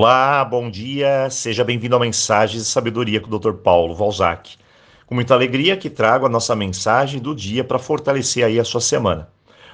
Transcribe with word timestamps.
Olá, 0.00 0.44
bom 0.44 0.70
dia, 0.70 1.28
seja 1.28 1.64
bem-vindo 1.64 1.96
a 1.96 1.98
Mensagens 1.98 2.62
de 2.62 2.68
Sabedoria 2.68 3.20
com 3.20 3.34
o 3.34 3.36
Dr. 3.36 3.54
Paulo 3.54 3.96
Valzac. 3.96 4.56
Com 5.04 5.16
muita 5.16 5.34
alegria 5.34 5.76
que 5.76 5.90
trago 5.90 6.24
a 6.24 6.28
nossa 6.28 6.54
mensagem 6.54 7.18
do 7.18 7.34
dia 7.34 7.64
para 7.64 7.80
fortalecer 7.80 8.44
aí 8.44 8.60
a 8.60 8.64
sua 8.64 8.80
semana. 8.80 9.28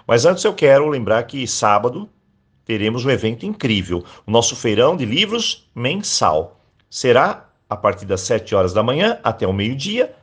Mas 0.07 0.25
antes 0.25 0.43
eu 0.43 0.55
quero 0.55 0.89
lembrar 0.89 1.23
que 1.25 1.47
sábado 1.47 2.09
teremos 2.65 3.05
um 3.05 3.11
evento 3.11 3.45
incrível, 3.45 4.03
o 4.27 4.31
nosso 4.31 4.57
feirão 4.57 4.97
de 4.97 5.05
livros 5.05 5.69
mensal. 5.75 6.59
Será 6.89 7.51
a 7.69 7.77
partir 7.77 8.07
das 8.07 8.23
7 8.23 8.55
horas 8.55 8.73
da 8.73 8.83
manhã 8.83 9.19
até 9.23 9.47
o 9.47 9.53
meio-dia. 9.53 10.15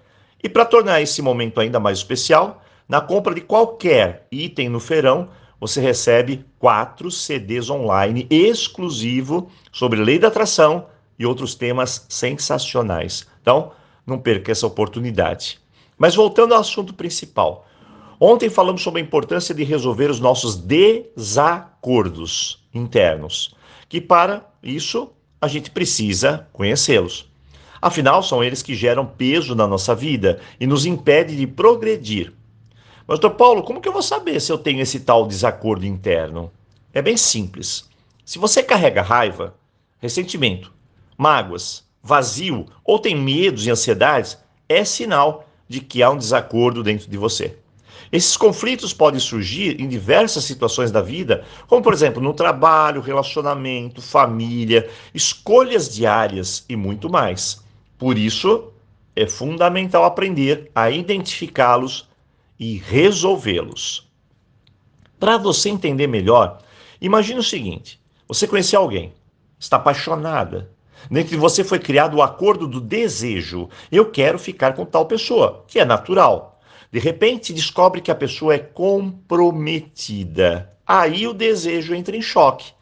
E 0.44 0.50
para 0.50 0.66
tornar 0.66 1.00
esse 1.00 1.22
momento 1.22 1.62
ainda 1.62 1.80
mais 1.80 2.00
especial, 2.00 2.64
na 2.90 3.02
compra 3.02 3.36
de 3.36 3.42
qualquer 3.42 4.26
item 4.32 4.68
no 4.68 4.80
feirão, 4.80 5.30
você 5.62 5.80
recebe 5.80 6.44
quatro 6.58 7.12
CDs 7.12 7.70
online 7.70 8.26
exclusivo 8.32 9.48
sobre 9.72 10.04
lei 10.04 10.18
da 10.18 10.30
atração 10.30 10.88
e 11.20 11.26
outros 11.26 11.54
temas 11.54 12.04
sensacionais. 12.10 13.28
Então, 13.44 13.72
não 14.04 14.18
perca 14.18 14.52
essa 14.52 14.66
oportunidade. 14.66 15.60
Mas 16.00 16.16
voltando 16.16 16.56
ao 16.56 16.62
assunto 16.62 16.96
principal. 16.96 17.68
Ontem 18.20 18.50
falamos 18.50 18.82
sobre 18.82 19.02
a 19.02 19.04
importância 19.04 19.54
de 19.54 19.64
resolver 19.64 20.10
os 20.10 20.20
nossos 20.20 20.56
desacordos 20.56 20.98
internos, 22.74 23.56
que 23.88 24.02
para 24.02 24.50
isso 24.64 25.12
a 25.40 25.48
gente 25.48 25.70
precisa 25.70 26.48
conhecê-los. 26.52 27.30
Afinal, 27.80 28.24
são 28.24 28.44
eles 28.44 28.64
que 28.64 28.74
geram 28.74 29.06
peso 29.06 29.54
na 29.56 29.68
nossa 29.68 29.94
vida 29.94 30.40
e 30.60 30.66
nos 30.66 30.88
impedem 30.88 31.36
de 31.36 31.46
progredir. 31.46 32.34
Mas, 33.08 33.20
doutor 33.20 33.38
Paulo, 33.38 33.64
como 33.64 33.82
que 33.82 33.88
eu 33.88 33.94
vou 33.94 34.02
saber 34.02 34.40
se 34.40 34.52
eu 34.52 34.58
tenho 34.58 34.82
esse 34.82 35.00
tal 35.00 35.28
desacordo 35.28 35.86
interno? 35.86 36.52
É 36.94 37.02
bem 37.02 37.18
simples. 37.18 37.90
Se 38.26 38.38
você 38.38 38.62
carrega 38.62 39.02
raiva, 39.02 39.56
ressentimento, 40.00 40.72
mágoas, 41.18 41.84
vazio 42.02 42.66
ou 42.84 43.00
tem 43.00 43.16
medos 43.16 43.66
e 43.66 43.72
ansiedades, 43.72 44.38
é 44.68 44.84
sinal 44.84 45.48
de 45.68 45.80
que 45.80 46.04
há 46.04 46.10
um 46.10 46.18
desacordo 46.18 46.84
dentro 46.84 47.10
de 47.10 47.18
você. 47.18 47.58
Esses 48.12 48.36
conflitos 48.36 48.94
podem 48.94 49.20
surgir 49.20 49.80
em 49.80 49.88
diversas 49.88 50.44
situações 50.44 50.92
da 50.92 51.02
vida, 51.02 51.46
como 51.68 51.82
por 51.82 51.94
exemplo 51.94 52.22
no 52.22 52.34
trabalho, 52.34 53.00
relacionamento, 53.00 54.02
família, 54.02 54.90
escolhas 55.14 55.88
diárias 55.88 56.66
e 56.68 56.76
muito 56.76 57.10
mais. 57.10 57.64
Por 57.98 58.18
isso, 58.18 58.72
é 59.16 59.26
fundamental 59.26 60.04
aprender 60.04 60.70
a 60.76 60.92
identificá-los 60.92 62.10
e 62.62 62.78
resolvê-los. 62.78 64.08
Para 65.20 65.36
você 65.36 65.70
entender 65.70 66.06
melhor, 66.06 66.60
imagine 67.02 67.40
o 67.40 67.44
seguinte: 67.44 68.00
você 68.28 68.48
conhece 68.48 68.76
alguém, 68.76 69.16
está 69.60 69.78
apaixonada. 69.78 70.70
Dentro 71.10 71.32
de 71.32 71.38
você 71.38 71.64
foi 71.64 71.80
criado 71.80 72.18
o 72.18 72.22
acordo 72.22 72.68
do 72.68 72.80
desejo. 72.80 73.68
Eu 73.92 74.12
quero 74.12 74.38
ficar 74.38 74.74
com 74.74 74.86
tal 74.86 75.08
pessoa, 75.08 75.66
que 75.68 75.80
é 75.80 75.86
natural. 75.86 76.62
De 76.92 77.00
repente, 77.00 77.52
descobre 77.52 78.00
que 78.00 78.12
a 78.12 78.16
pessoa 78.16 78.54
é 78.54 78.60
comprometida. 78.60 80.72
Aí 80.86 81.26
o 81.26 81.34
desejo 81.34 81.96
entra 81.96 82.16
em 82.16 82.22
choque. 82.22 82.74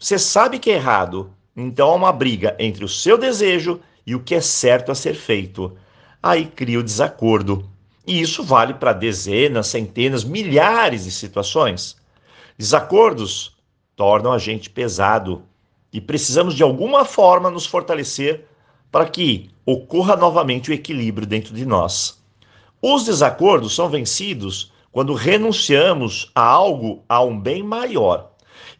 Você 0.00 0.18
sabe 0.18 0.58
que 0.58 0.70
é 0.70 0.74
errado, 0.74 1.32
então 1.56 1.90
há 1.90 1.94
uma 1.94 2.12
briga 2.12 2.56
entre 2.58 2.84
o 2.84 2.88
seu 2.88 3.16
desejo 3.16 3.80
e 4.04 4.16
o 4.16 4.20
que 4.20 4.34
é 4.34 4.40
certo 4.40 4.90
a 4.90 4.96
ser 4.96 5.14
feito. 5.14 5.76
Aí 6.20 6.46
cria 6.46 6.80
o 6.80 6.84
desacordo. 6.84 7.77
E 8.08 8.22
isso 8.22 8.42
vale 8.42 8.72
para 8.72 8.94
dezenas, 8.94 9.66
centenas, 9.66 10.24
milhares 10.24 11.04
de 11.04 11.10
situações. 11.10 11.94
Desacordos 12.56 13.54
tornam 13.94 14.32
a 14.32 14.38
gente 14.38 14.70
pesado 14.70 15.42
e 15.92 16.00
precisamos 16.00 16.54
de 16.54 16.62
alguma 16.62 17.04
forma 17.04 17.50
nos 17.50 17.66
fortalecer 17.66 18.46
para 18.90 19.06
que 19.06 19.50
ocorra 19.66 20.16
novamente 20.16 20.70
o 20.70 20.72
equilíbrio 20.72 21.26
dentro 21.26 21.52
de 21.54 21.66
nós. 21.66 22.18
Os 22.80 23.04
desacordos 23.04 23.74
são 23.74 23.90
vencidos 23.90 24.72
quando 24.90 25.12
renunciamos 25.12 26.30
a 26.34 26.40
algo 26.40 27.04
a 27.06 27.22
um 27.22 27.38
bem 27.38 27.62
maior. 27.62 28.30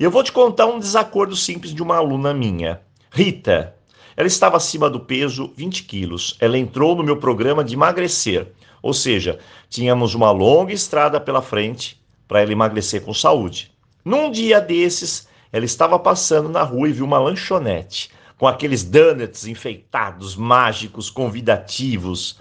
Eu 0.00 0.10
vou 0.10 0.22
te 0.22 0.32
contar 0.32 0.64
um 0.64 0.78
desacordo 0.78 1.36
simples 1.36 1.74
de 1.74 1.82
uma 1.82 1.96
aluna 1.96 2.32
minha. 2.32 2.80
Rita, 3.10 3.76
ela 4.18 4.26
estava 4.26 4.56
acima 4.56 4.90
do 4.90 4.98
peso 4.98 5.52
20 5.56 5.84
quilos. 5.84 6.36
Ela 6.40 6.58
entrou 6.58 6.96
no 6.96 7.04
meu 7.04 7.18
programa 7.18 7.62
de 7.62 7.74
emagrecer. 7.74 8.48
Ou 8.82 8.92
seja, 8.92 9.38
tínhamos 9.70 10.12
uma 10.12 10.32
longa 10.32 10.72
estrada 10.72 11.20
pela 11.20 11.40
frente 11.40 12.02
para 12.26 12.42
ela 12.42 12.50
emagrecer 12.50 13.02
com 13.02 13.14
saúde. 13.14 13.70
Num 14.04 14.28
dia 14.28 14.60
desses, 14.60 15.28
ela 15.52 15.64
estava 15.64 15.96
passando 16.00 16.48
na 16.48 16.64
rua 16.64 16.88
e 16.88 16.92
viu 16.92 17.04
uma 17.04 17.20
lanchonete 17.20 18.10
com 18.36 18.48
aqueles 18.48 18.82
donuts 18.82 19.46
enfeitados, 19.46 20.34
mágicos, 20.34 21.10
convidativos. 21.10 22.40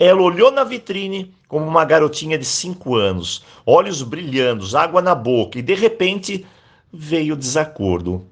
Ela 0.00 0.22
olhou 0.22 0.50
na 0.50 0.64
vitrine 0.64 1.32
como 1.46 1.64
uma 1.64 1.84
garotinha 1.84 2.36
de 2.36 2.44
cinco 2.44 2.96
anos, 2.96 3.44
olhos 3.64 4.02
brilhando, 4.02 4.76
água 4.76 5.00
na 5.00 5.14
boca, 5.14 5.56
e 5.56 5.62
de 5.62 5.74
repente 5.74 6.44
veio 6.92 7.34
o 7.34 7.38
desacordo. 7.38 8.26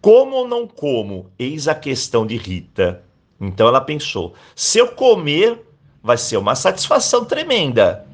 Como 0.00 0.36
ou 0.36 0.48
não 0.48 0.66
como? 0.66 1.30
Eis 1.38 1.66
a 1.66 1.74
questão 1.74 2.26
de 2.26 2.36
Rita. 2.36 3.02
Então 3.40 3.68
ela 3.68 3.80
pensou: 3.80 4.34
se 4.54 4.78
eu 4.78 4.88
comer, 4.88 5.60
vai 6.02 6.16
ser 6.16 6.36
uma 6.36 6.54
satisfação 6.54 7.24
tremenda. 7.24 8.06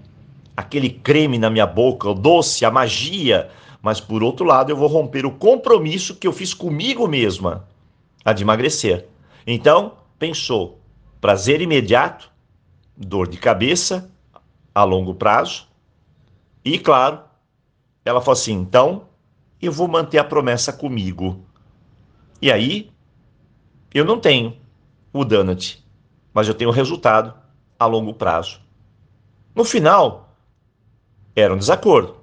Aquele 0.56 0.88
creme 0.88 1.38
na 1.38 1.50
minha 1.50 1.66
boca, 1.66 2.08
o 2.08 2.14
doce, 2.14 2.64
a 2.64 2.70
magia. 2.70 3.50
Mas 3.82 4.00
por 4.00 4.22
outro 4.22 4.46
lado, 4.46 4.70
eu 4.70 4.76
vou 4.76 4.88
romper 4.88 5.26
o 5.26 5.30
compromisso 5.30 6.14
que 6.14 6.26
eu 6.26 6.32
fiz 6.32 6.54
comigo 6.54 7.06
mesma, 7.06 7.68
a 8.24 8.32
de 8.32 8.42
emagrecer. 8.42 9.06
Então, 9.46 9.92
pensou: 10.18 10.78
prazer 11.20 11.60
imediato, 11.60 12.30
dor 12.96 13.28
de 13.28 13.36
cabeça 13.36 14.10
a 14.74 14.84
longo 14.84 15.14
prazo. 15.14 15.68
E 16.64 16.78
claro, 16.78 17.20
ela 18.04 18.20
falou 18.20 18.32
assim: 18.32 18.54
então 18.54 19.04
eu 19.60 19.70
vou 19.70 19.86
manter 19.86 20.18
a 20.18 20.24
promessa 20.24 20.72
comigo. 20.72 21.44
E 22.44 22.52
aí, 22.52 22.90
eu 23.94 24.04
não 24.04 24.20
tenho 24.20 24.54
o 25.14 25.24
donut, 25.24 25.82
mas 26.30 26.46
eu 26.46 26.52
tenho 26.52 26.68
o 26.68 26.74
resultado 26.74 27.32
a 27.78 27.86
longo 27.86 28.12
prazo. 28.12 28.60
No 29.54 29.64
final, 29.64 30.36
era 31.34 31.54
um 31.54 31.56
desacordo, 31.56 32.16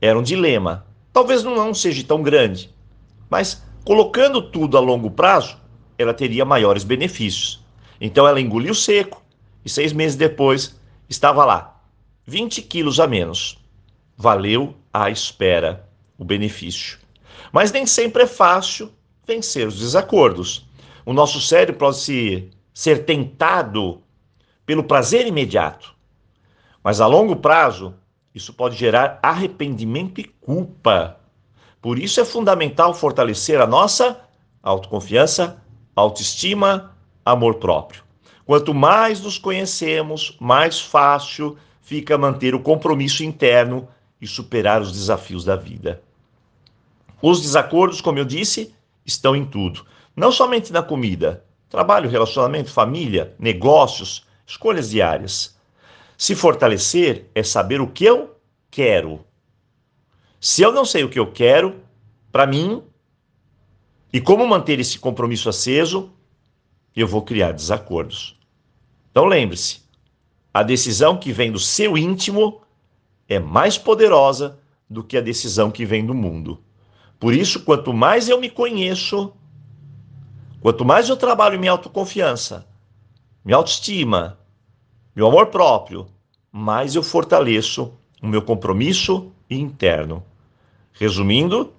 era 0.00 0.18
um 0.18 0.24
dilema. 0.24 0.84
Talvez 1.12 1.44
não 1.44 1.72
seja 1.72 2.02
tão 2.02 2.20
grande, 2.20 2.74
mas 3.30 3.64
colocando 3.84 4.42
tudo 4.42 4.76
a 4.76 4.80
longo 4.80 5.08
prazo, 5.08 5.56
ela 5.96 6.12
teria 6.12 6.44
maiores 6.44 6.82
benefícios. 6.82 7.64
Então 8.00 8.26
ela 8.26 8.40
engoliu 8.40 8.74
seco 8.74 9.22
e 9.64 9.70
seis 9.70 9.92
meses 9.92 10.16
depois 10.16 10.80
estava 11.08 11.44
lá, 11.44 11.80
20 12.26 12.60
quilos 12.62 12.98
a 12.98 13.06
menos. 13.06 13.56
Valeu 14.16 14.74
a 14.92 15.10
espera, 15.10 15.88
o 16.18 16.24
benefício. 16.24 16.98
Mas 17.52 17.70
nem 17.70 17.86
sempre 17.86 18.24
é 18.24 18.26
fácil 18.26 18.97
vencer 19.28 19.68
os 19.68 19.78
desacordos. 19.78 20.66
O 21.04 21.12
nosso 21.12 21.38
cérebro 21.38 21.76
pode 21.76 21.98
se, 21.98 22.50
ser 22.72 23.04
tentado 23.04 24.00
pelo 24.64 24.82
prazer 24.82 25.26
imediato. 25.26 25.94
Mas 26.82 26.98
a 26.98 27.06
longo 27.06 27.36
prazo, 27.36 27.94
isso 28.34 28.54
pode 28.54 28.76
gerar 28.76 29.18
arrependimento 29.22 30.18
e 30.18 30.24
culpa. 30.24 31.20
Por 31.82 31.98
isso 31.98 32.20
é 32.20 32.24
fundamental 32.24 32.94
fortalecer 32.94 33.60
a 33.60 33.66
nossa 33.66 34.18
autoconfiança, 34.62 35.62
autoestima, 35.94 36.96
amor 37.24 37.56
próprio. 37.56 38.02
Quanto 38.46 38.72
mais 38.72 39.20
nos 39.20 39.38
conhecemos, 39.38 40.36
mais 40.40 40.80
fácil 40.80 41.58
fica 41.82 42.16
manter 42.16 42.54
o 42.54 42.60
compromisso 42.60 43.22
interno 43.22 43.86
e 44.20 44.26
superar 44.26 44.80
os 44.80 44.90
desafios 44.90 45.44
da 45.44 45.54
vida. 45.54 46.02
Os 47.20 47.42
desacordos, 47.42 48.00
como 48.00 48.18
eu 48.18 48.24
disse, 48.24 48.74
estão 49.08 49.34
em 49.34 49.44
tudo, 49.44 49.84
não 50.14 50.30
somente 50.30 50.72
na 50.72 50.82
comida, 50.82 51.44
trabalho, 51.68 52.08
relacionamento, 52.08 52.70
família, 52.70 53.34
negócios, 53.38 54.28
Escolhas 54.48 54.88
diárias. 54.88 55.54
Se 56.16 56.34
fortalecer 56.34 57.26
é 57.34 57.42
saber 57.42 57.82
o 57.82 57.86
que 57.86 58.06
eu 58.06 58.34
quero. 58.70 59.22
Se 60.40 60.62
eu 60.62 60.72
não 60.72 60.86
sei 60.86 61.04
o 61.04 61.10
que 61.10 61.18
eu 61.18 61.30
quero, 61.30 61.82
para 62.32 62.46
mim, 62.46 62.82
e 64.10 64.22
como 64.22 64.46
manter 64.46 64.80
esse 64.80 64.98
compromisso 64.98 65.50
aceso, 65.50 66.10
eu 66.96 67.06
vou 67.06 67.20
criar 67.20 67.52
desacordos. 67.52 68.40
Então 69.10 69.26
lembre-se: 69.26 69.82
a 70.52 70.62
decisão 70.62 71.18
que 71.18 71.30
vem 71.30 71.52
do 71.52 71.58
seu 71.58 71.98
íntimo 71.98 72.62
é 73.28 73.38
mais 73.38 73.76
poderosa 73.76 74.58
do 74.88 75.04
que 75.04 75.18
a 75.18 75.20
decisão 75.20 75.70
que 75.70 75.84
vem 75.84 76.06
do 76.06 76.14
mundo. 76.14 76.58
Por 77.18 77.34
isso, 77.34 77.64
quanto 77.64 77.92
mais 77.92 78.28
eu 78.28 78.40
me 78.40 78.48
conheço, 78.48 79.32
quanto 80.60 80.84
mais 80.84 81.08
eu 81.08 81.16
trabalho 81.16 81.58
minha 81.58 81.72
autoconfiança, 81.72 82.66
minha 83.44 83.56
autoestima, 83.56 84.38
meu 85.14 85.26
amor 85.26 85.46
próprio, 85.46 86.06
mais 86.52 86.94
eu 86.94 87.02
fortaleço 87.02 87.92
o 88.22 88.26
meu 88.26 88.42
compromisso 88.42 89.32
interno. 89.50 90.24
Resumindo, 90.92 91.72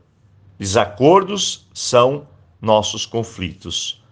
desacordos 0.57 1.68
são 1.74 2.27
nossos 2.62 3.06
conflitos. 3.06 4.03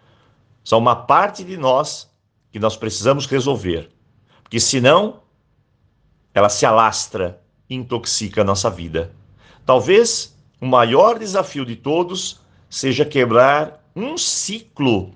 São 0.64 0.80
uma 0.80 0.96
parte 0.96 1.44
de 1.44 1.58
nós 1.58 2.10
que 2.52 2.60
nós 2.60 2.78
precisamos 2.78 3.26
resolver, 3.26 3.90
porque 4.44 4.60
senão 4.60 5.22
ela 6.34 6.50
se 6.50 6.66
alastra 6.66 7.42
e 7.70 7.76
intoxica 7.76 8.42
a 8.42 8.46
nossa 8.46 8.70
vida. 8.70 9.14
Talvez 9.66 10.37
o 10.60 10.66
maior 10.66 11.20
desafio 11.20 11.66
de 11.66 11.76
todos 11.76 12.40
seja 12.70 13.06
quebrar 13.06 13.84
um 13.96 14.18
ciclo 14.18 15.12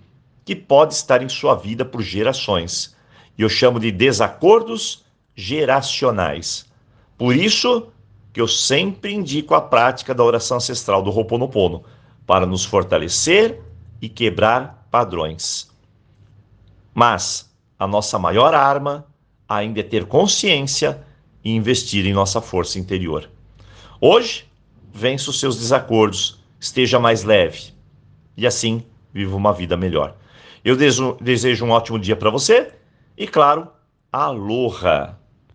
que 0.45 0.55
pode 0.55 0.93
estar 0.93 1.21
em 1.21 1.29
sua 1.29 1.55
vida 1.55 1.83
por 1.85 2.01
gerações. 2.01 2.95
E 3.37 3.41
eu 3.41 3.49
chamo 3.49 3.79
de 3.79 3.91
desacordos 3.91 5.03
geracionais. 5.35 6.65
Por 7.17 7.35
isso 7.35 7.91
que 8.33 8.41
eu 8.41 8.47
sempre 8.47 9.13
indico 9.13 9.53
a 9.53 9.61
prática 9.61 10.13
da 10.13 10.23
oração 10.23 10.57
ancestral 10.57 11.01
do 11.01 11.11
Ho'oponopono, 11.11 11.83
para 12.25 12.45
nos 12.45 12.63
fortalecer 12.63 13.61
e 14.01 14.07
quebrar 14.07 14.87
padrões. 14.89 15.69
Mas 16.93 17.51
a 17.77 17.85
nossa 17.87 18.17
maior 18.17 18.53
arma 18.53 19.05
ainda 19.47 19.79
é 19.79 19.83
ter 19.83 20.05
consciência 20.05 21.05
e 21.43 21.51
investir 21.51 22.05
em 22.05 22.13
nossa 22.13 22.39
força 22.39 22.79
interior. 22.79 23.29
Hoje, 23.99 24.50
vença 24.93 25.29
os 25.29 25.39
seus 25.39 25.57
desacordos, 25.57 26.39
esteja 26.59 26.99
mais 26.99 27.23
leve 27.23 27.73
e 28.35 28.45
assim 28.45 28.83
viva 29.13 29.35
uma 29.35 29.53
vida 29.53 29.75
melhor. 29.75 30.15
Eu 30.63 30.75
desejo, 30.75 31.65
um 31.65 31.71
ótimo 31.71 31.97
dia 31.97 32.15
para 32.15 32.29
você 32.29 32.71
e, 33.17 33.27
claro, 33.27 33.67
aloha! 34.11 35.20